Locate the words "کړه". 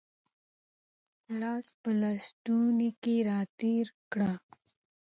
4.11-4.31